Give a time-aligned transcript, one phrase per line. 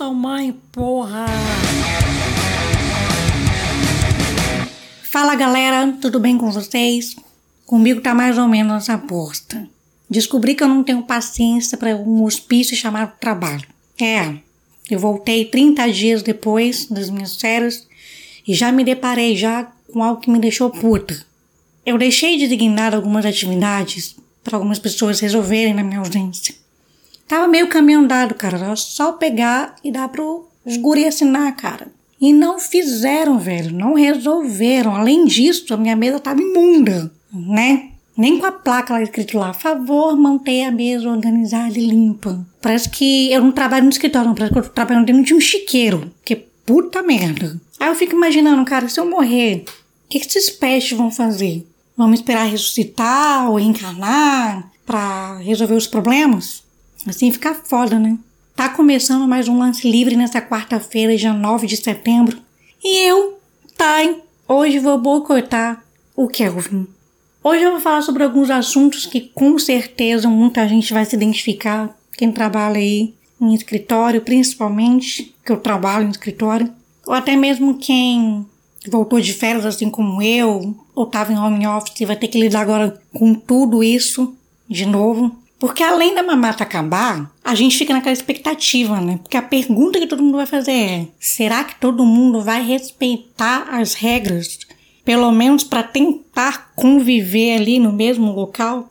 [0.00, 1.26] sou mãe, porra!
[5.02, 7.14] Fala galera, tudo bem com vocês?
[7.66, 9.68] Comigo tá mais ou menos essa aposta.
[10.08, 13.68] Descobri que eu não tenho paciência para um hospício chamado trabalho.
[14.00, 14.36] É,
[14.90, 17.86] eu voltei 30 dias depois das minhas férias
[18.48, 21.26] e já me deparei já com algo que me deixou puta.
[21.84, 26.54] Eu deixei de designar algumas atividades para algumas pessoas resolverem na minha ausência.
[27.30, 28.58] Tava meio caminho andado, cara.
[28.58, 30.48] Era só pegar e dar pro
[30.80, 31.86] guri assinar, cara.
[32.20, 33.72] E não fizeram, velho.
[33.72, 34.96] Não resolveram.
[34.96, 37.90] Além disso, a minha mesa tava imunda, né?
[38.18, 42.44] Nem com a placa lá escrito lá, favor, manter a mesa organizada e limpa.
[42.60, 44.34] Parece que eu não trabalho no escritório, não.
[44.34, 46.12] Parece que eu tô trabalhando dentro de um chiqueiro.
[46.24, 47.60] Que puta merda.
[47.78, 49.66] Aí eu fico imaginando, cara, se eu morrer,
[50.06, 51.64] o que, que esses peixes vão fazer?
[51.96, 56.68] Vão me esperar ressuscitar ou reencarnar para resolver os problemas?
[57.06, 58.18] Assim fica foda, né?
[58.54, 62.38] Tá começando mais um lance livre nessa quarta-feira, dia 9 de setembro.
[62.84, 63.38] E eu,
[63.76, 65.82] Thay, hoje vou boicotar
[66.14, 66.86] o Kelvin.
[67.42, 71.96] Hoje eu vou falar sobre alguns assuntos que com certeza muita gente vai se identificar.
[72.12, 76.70] Quem trabalha aí em escritório, principalmente, que eu trabalho em escritório.
[77.06, 78.44] Ou até mesmo quem
[78.88, 82.38] voltou de férias assim como eu, ou estava em home office e vai ter que
[82.38, 84.34] lidar agora com tudo isso
[84.68, 85.39] de novo.
[85.60, 89.20] Porque além da mamata acabar, a gente fica naquela expectativa, né?
[89.22, 93.68] Porque a pergunta que todo mundo vai fazer é: será que todo mundo vai respeitar
[93.70, 94.58] as regras?
[95.04, 98.90] Pelo menos para tentar conviver ali no mesmo local?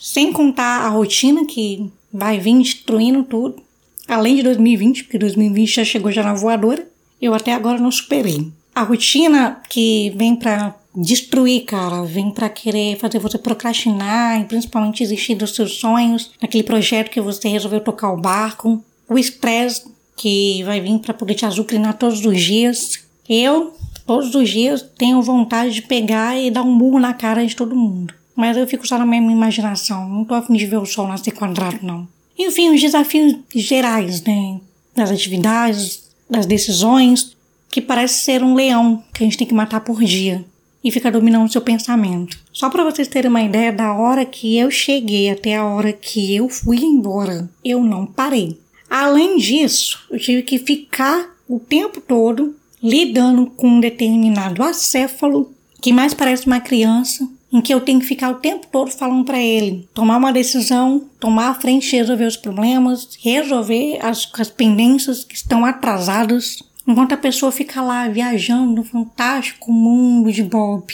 [0.00, 3.62] Sem contar a rotina que vai vir destruindo tudo.
[4.08, 6.88] Além de 2020, porque 2020 já chegou já na voadora,
[7.20, 8.50] eu até agora não superei.
[8.74, 12.02] A rotina que vem para destruir, cara.
[12.04, 17.20] Vem para querer fazer você procrastinar e principalmente desistir dos seus sonhos, naquele projeto que
[17.20, 18.82] você resolveu tocar o barco.
[19.08, 19.84] O estresse
[20.16, 23.00] que vai vir para poder te azucrinar todos os dias.
[23.28, 27.54] Eu, todos os dias, tenho vontade de pegar e dar um murro na cara de
[27.54, 28.14] todo mundo.
[28.34, 30.08] Mas eu fico só na minha imaginação.
[30.08, 32.08] Não tô afim de ver o sol nascer quadrado, não.
[32.38, 34.60] Enfim, os desafios gerais, né?
[34.94, 37.36] Das atividades, das decisões,
[37.70, 40.44] que parece ser um leão que a gente tem que matar por dia
[40.86, 42.38] e fica dominando o seu pensamento.
[42.52, 46.32] Só para vocês terem uma ideia da hora que eu cheguei até a hora que
[46.32, 48.56] eu fui embora, eu não parei.
[48.88, 55.52] Além disso, eu tive que ficar o tempo todo lidando com um determinado acéfalo
[55.82, 59.24] que mais parece uma criança, em que eu tenho que ficar o tempo todo falando
[59.24, 65.24] para ele tomar uma decisão, tomar a frente, resolver os problemas, resolver as, as pendências
[65.24, 70.84] que estão atrasadas Enquanto a pessoa fica lá viajando no fantástico mundo de Bob.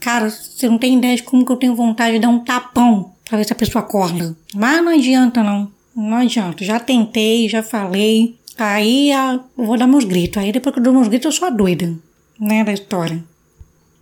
[0.00, 3.12] Cara, você não tem ideia de como que eu tenho vontade de dar um tapão
[3.28, 4.36] pra ver se a pessoa acorda.
[4.54, 5.70] Mas não adianta não.
[5.94, 6.64] Não adianta.
[6.64, 8.38] Já tentei, já falei.
[8.56, 10.42] Aí eu vou dar meus gritos.
[10.42, 11.94] Aí depois que eu dou meus gritos eu sou a doida,
[12.40, 13.22] né, da história.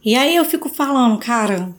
[0.04, 1.74] E aí eu fico falando, cara,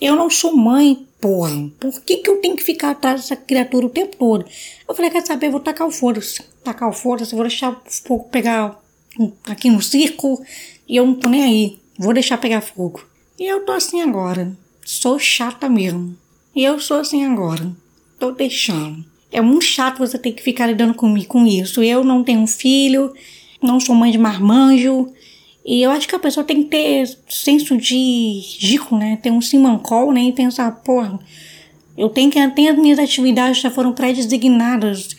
[0.00, 1.68] eu não sou mãe, porra.
[1.80, 4.44] Por que, que eu tenho que ficar atrás dessa criatura o tempo todo?
[4.88, 6.42] Eu falei, quer saber, eu vou tacar o foda-se.
[6.62, 8.78] Tacar o foda-se, vou deixar o fogo pegar
[9.46, 10.44] aqui no circo
[10.88, 11.78] e eu não tô nem aí.
[11.98, 13.04] Vou deixar pegar fogo.
[13.38, 14.56] E eu tô assim agora.
[14.84, 16.16] Sou chata mesmo.
[16.54, 17.72] E eu sou assim agora.
[18.18, 19.04] Tô deixando.
[19.32, 21.82] É muito chato você ter que ficar lidando comigo com isso.
[21.82, 23.12] Eu não tenho filho,
[23.60, 25.12] não sou mãe de marmanjo.
[25.64, 29.18] E eu acho que a pessoa tem que ter senso de gico, né?
[29.22, 30.24] Ter um simancol, né?
[30.24, 31.18] E pensar, porra,
[31.96, 35.16] eu tenho que ter as minhas atividades já foram pré-designadas.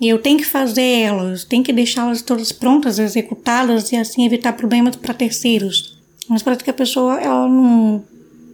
[0.00, 4.52] E eu tenho que fazer elas, tenho que deixá-las todas prontas, executadas e assim evitar
[4.52, 5.98] problemas para terceiros.
[6.28, 8.04] Mas parece que a pessoa ela não,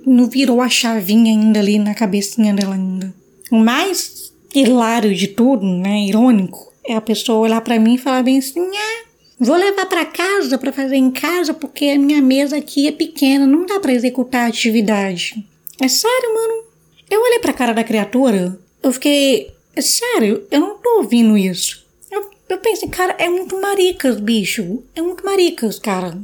[0.07, 3.13] não virou a chavinha ainda ali na cabecinha dela ainda.
[3.51, 8.23] O mais hilário de tudo, né, irônico, é a pessoa olhar para mim e falar
[8.23, 9.05] bem assim: ah,
[9.39, 13.47] vou levar para casa para fazer em casa porque a minha mesa aqui é pequena,
[13.47, 15.45] não dá para executar a atividade.
[15.81, 16.65] É sério, mano.
[17.11, 21.87] Eu olhei pra cara da criatura, eu fiquei sério, eu não tô ouvindo isso.
[22.11, 24.83] Eu, eu pensei, cara, é muito maricas, bicho.
[24.95, 26.19] É muito maricas, cara.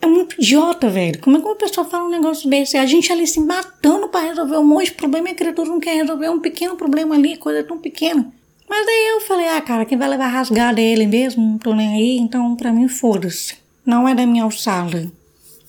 [0.00, 1.20] É muito idiota, velho.
[1.20, 2.76] Como é que uma pessoa fala um negócio desse?
[2.76, 5.80] A gente ali se matando para resolver um monte de problema e a criatura não
[5.80, 8.32] quer resolver um pequeno problema ali, coisa tão pequena.
[8.68, 11.74] Mas daí eu falei, ah, cara, quem vai levar rasgada é ele mesmo, não tô
[11.74, 13.56] nem aí, então pra mim foda-se.
[13.84, 15.10] Não é da minha alçada.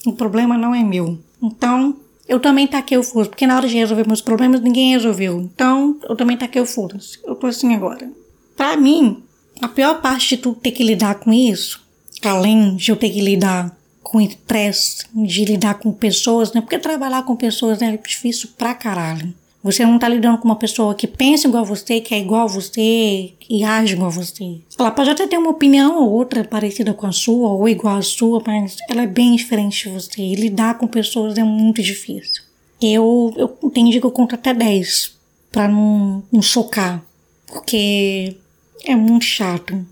[0.05, 1.19] O problema não é meu.
[1.41, 1.95] Então,
[2.27, 5.39] eu também taquei o foda porque na hora de resolver meus problemas ninguém resolveu.
[5.39, 8.09] Então, eu também taquei o foda Eu tô assim agora.
[8.55, 9.23] Pra mim,
[9.61, 11.81] a pior parte de tu ter que lidar com isso,
[12.23, 16.61] além de eu ter que lidar com estresse, de lidar com pessoas, né?
[16.61, 19.33] Porque trabalhar com pessoas é difícil pra caralho.
[19.67, 22.43] Você não tá lidando com uma pessoa que pensa igual a você, que é igual
[22.43, 24.61] a você e age igual a você.
[24.79, 28.01] Ela pode até ter uma opinião ou outra parecida com a sua ou igual à
[28.01, 30.21] sua, mas ela é bem diferente de você.
[30.21, 32.43] E lidar com pessoas é muito difícil.
[32.81, 35.17] Eu, eu tenho que eu conto até 10
[35.51, 37.03] para não, não chocar,
[37.45, 38.37] porque
[38.85, 39.85] é muito chato.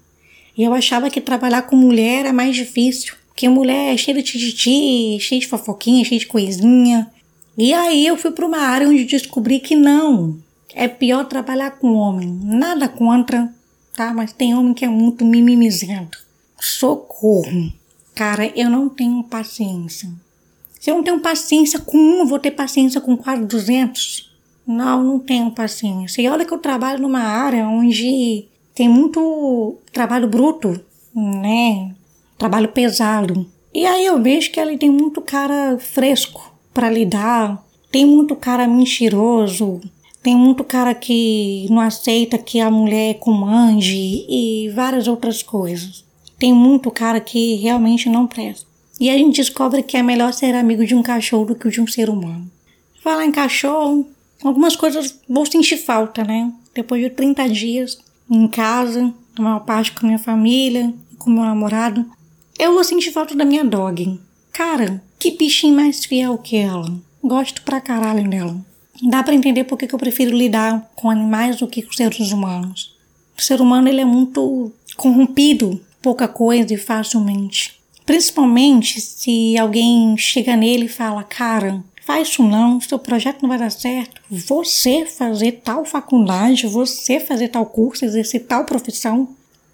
[0.58, 4.24] E eu achava que trabalhar com mulher era mais difícil, porque mulher é cheia de
[4.24, 7.12] tititi, cheia de fofoquinha, cheia de coisinha.
[7.58, 10.38] E aí eu fui para uma área onde descobri que não.
[10.74, 12.28] É pior trabalhar com homem.
[12.44, 13.54] Nada contra,
[13.96, 14.14] tá?
[14.14, 16.20] Mas tem homem que é muito mimimizento.
[16.60, 17.72] Socorro.
[18.14, 20.10] Cara, eu não tenho paciência.
[20.80, 24.32] Se eu não tenho paciência com um, vou ter paciência com quase 200?
[24.68, 26.22] Não, não tenho paciência.
[26.22, 30.80] E olha que eu trabalho numa área onde tem muito trabalho bruto,
[31.16, 31.96] né?
[32.38, 33.50] Trabalho pesado.
[33.74, 37.66] E aí eu vejo que ele tem muito cara fresco para lidar.
[37.90, 39.80] Tem muito cara mentiroso,
[40.22, 46.04] tem muito cara que não aceita que a mulher comande e várias outras coisas.
[46.38, 48.68] Tem muito cara que realmente não presta.
[49.00, 51.80] E a gente descobre que é melhor ser amigo de um cachorro do que de
[51.80, 52.52] um ser humano.
[53.02, 54.06] Falar em cachorro,
[54.44, 56.52] algumas coisas vou sentir falta, né?
[56.74, 57.98] Depois de 30 dias
[58.30, 62.06] em casa, a maior parte com minha família, com meu namorado,
[62.60, 64.20] eu vou sentir falta da minha dog.
[64.56, 66.90] Cara, que bichinho mais fiel que ela.
[67.22, 68.56] Gosto pra caralho dela.
[69.04, 72.96] Dá para entender por que eu prefiro lidar com animais do que com seres humanos.
[73.38, 77.78] O ser humano ele é muito corrompido, pouca coisa e facilmente.
[78.06, 83.58] Principalmente se alguém chega nele e fala, cara, faz isso não, seu projeto não vai
[83.58, 84.22] dar certo.
[84.32, 89.28] Você fazer tal faculdade, você fazer tal curso, exercer tal profissão.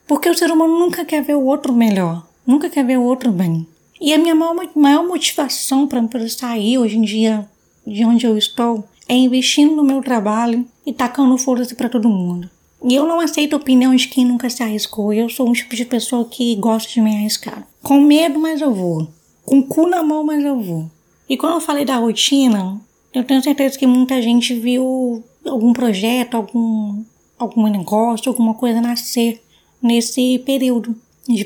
[0.07, 3.31] Porque o ser humano nunca quer ver o outro melhor, nunca quer ver o outro
[3.31, 3.67] bem.
[4.01, 7.47] E a minha maior, maior motivação para poder sair hoje em dia
[7.85, 12.49] de onde eu estou é investindo no meu trabalho e tacando foda-se para todo mundo.
[12.83, 15.13] E eu não aceito a opinião de quem nunca se arriscou.
[15.13, 17.67] Eu sou um tipo de pessoa que gosta de me arriscar.
[17.83, 19.07] Com medo, mas eu vou.
[19.45, 20.89] Com o cu na mão, mas eu vou.
[21.29, 22.81] E quando eu falei da rotina,
[23.13, 27.03] eu tenho certeza que muita gente viu algum projeto, algum,
[27.37, 29.43] algum negócio, alguma coisa nascer
[29.79, 30.95] nesse período
[31.29, 31.45] de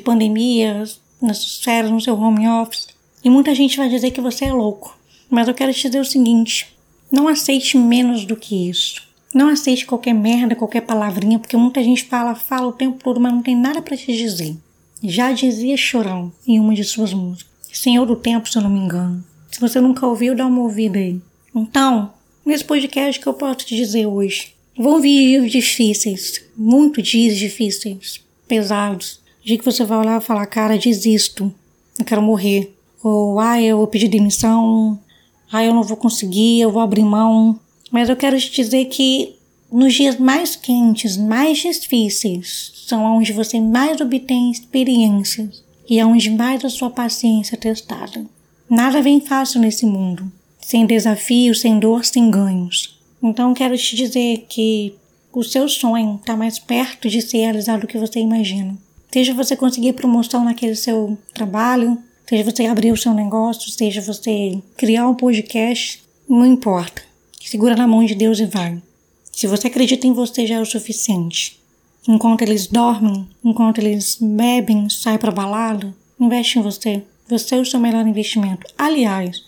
[1.26, 2.88] nessas férias, no seu home office.
[3.24, 4.98] E muita gente vai dizer que você é louco.
[5.30, 6.76] Mas eu quero te dizer o seguinte:
[7.12, 9.04] não aceite menos do que isso.
[9.34, 13.34] Não aceite qualquer merda, qualquer palavrinha, porque muita gente fala, fala o tempo todo, mas
[13.34, 14.56] não tem nada para te dizer.
[15.04, 17.54] Já dizia Chorão em uma de suas músicas.
[17.72, 19.24] Senhor do Tempo, se eu não me engano.
[19.52, 21.20] Se você nunca ouviu, dá uma ouvida aí.
[21.54, 22.14] Então,
[22.46, 28.22] nesse podcast que eu posso te dizer hoje, vão vir dias difíceis, muito dias difíceis,
[28.48, 31.54] pesados, dia que você vai olhar e falar, cara, desisto,
[32.00, 32.76] eu quero morrer.
[33.04, 35.00] Ou, ah, eu vou pedir demissão,
[35.52, 37.60] ah, eu não vou conseguir, eu vou abrir mão.
[37.92, 39.36] Mas eu quero te dizer que
[39.72, 46.32] nos dias mais quentes, mais difíceis, são onde você mais obtém experiências e é onde
[46.32, 48.26] mais a sua paciência é testada.
[48.68, 53.00] Nada vem fácil nesse mundo, sem desafios, sem dor, sem ganhos.
[53.22, 54.96] Então quero te dizer que
[55.32, 58.76] o seu sonho está mais perto de ser realizado do que você imagina.
[59.16, 61.98] Seja você conseguir promoção naquele seu trabalho,
[62.28, 67.02] seja você abrir o seu negócio, seja você criar um podcast, não importa.
[67.42, 68.78] Segura na mão de Deus e vai.
[69.32, 71.58] Se você acredita em você já é o suficiente.
[72.06, 77.02] Enquanto eles dormem, enquanto eles bebem, saem para balada, investe em você.
[77.30, 78.68] Você é o seu melhor investimento.
[78.78, 79.42] Aliás,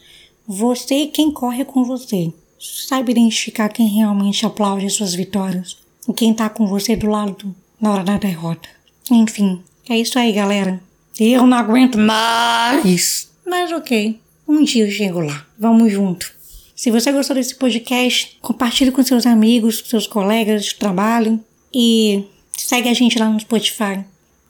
[0.48, 2.32] você e quem corre com você.
[2.58, 5.76] Saiba identificar quem realmente aplaude suas vitórias
[6.08, 8.77] e quem tá com você do lado na hora da derrota.
[9.12, 10.82] Enfim, é isso aí, galera.
[11.20, 13.32] Eu não aguento mais.
[13.46, 15.46] Mas ok, um dia eu chego lá.
[15.58, 16.32] Vamos junto.
[16.76, 22.90] Se você gostou desse podcast, compartilhe com seus amigos, seus colegas de trabalho e segue
[22.90, 24.04] a gente lá no Spotify.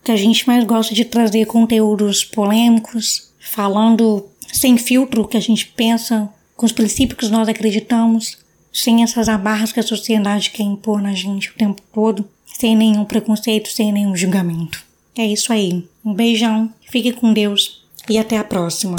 [0.03, 5.67] Que a gente mais gosta de trazer conteúdos polêmicos, falando sem filtro que a gente
[5.67, 8.37] pensa, com os princípios que nós acreditamos,
[8.73, 13.05] sem essas amarras que a sociedade quer impor na gente o tempo todo sem nenhum
[13.05, 14.83] preconceito, sem nenhum julgamento.
[15.15, 15.87] É isso aí.
[16.03, 18.97] Um beijão, fique com Deus e até a próxima.